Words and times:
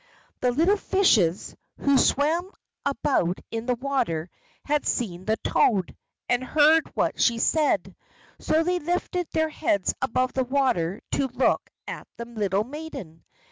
The 0.39 0.49
little 0.51 0.77
fishes, 0.77 1.55
who 1.77 1.95
swam 1.99 2.49
about 2.83 3.37
in 3.51 3.67
the 3.67 3.75
water, 3.75 4.31
had 4.65 4.87
seen 4.87 5.25
the 5.25 5.37
toad, 5.43 5.95
and 6.27 6.43
heard 6.43 6.87
what 6.95 7.21
she 7.21 7.37
said, 7.37 7.95
so 8.39 8.63
they 8.63 8.79
lifted 8.79 9.27
their 9.29 9.49
heads 9.49 9.93
above 10.01 10.33
the 10.33 10.43
water 10.43 11.01
to 11.11 11.27
look 11.27 11.69
at 11.87 12.07
the 12.17 12.25
little 12.25 12.63
maiden. 12.63 13.23